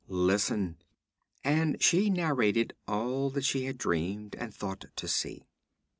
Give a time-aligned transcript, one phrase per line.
[0.09, 0.77] Listen!'
[1.43, 5.45] And she narrated all that she had dreamed and thought to see.